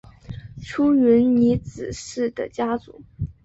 [0.63, 3.03] 出云尼子氏的家祖。